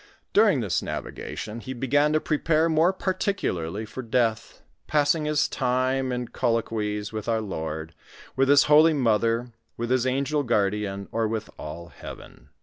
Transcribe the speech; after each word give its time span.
During 0.33 0.61
this 0.61 0.81
navigation 0.81 1.59
he 1.59 1.75
Jgan 1.75 2.13
to 2.13 2.19
prepare 2.19 2.67
more 2.67 2.91
particularly 2.91 3.85
for 3.85 4.01
death, 4.01 4.63
passing 4.87 5.25
his 5.25 5.47
time 5.47 6.11
in 6.11 6.29
colloquies 6.29 7.13
with 7.13 7.29
our 7.29 7.39
Lord, 7.39 7.93
with 8.35 8.49
His 8.49 8.63
holy 8.63 8.93
mother, 8.95 9.51
with 9.77 9.91
his 9.91 10.07
an 10.07 10.25
gel 10.25 10.41
guardian, 10.41 11.07
or 11.11 11.27
with 11.27 11.51
all 11.59 11.89
heaven. 11.89 12.49